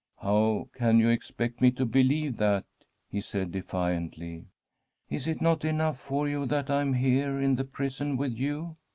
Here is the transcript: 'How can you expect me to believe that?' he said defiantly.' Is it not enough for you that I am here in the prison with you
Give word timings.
'How 0.23 0.67
can 0.73 0.97
you 0.97 1.09
expect 1.09 1.61
me 1.61 1.69
to 1.73 1.85
believe 1.85 2.37
that?' 2.37 2.65
he 3.11 3.21
said 3.21 3.51
defiantly.' 3.51 4.47
Is 5.11 5.27
it 5.27 5.41
not 5.43 5.63
enough 5.63 5.99
for 5.99 6.27
you 6.27 6.47
that 6.47 6.71
I 6.71 6.81
am 6.81 6.93
here 6.95 7.39
in 7.39 7.53
the 7.53 7.65
prison 7.65 8.17
with 8.17 8.33
you 8.35 8.77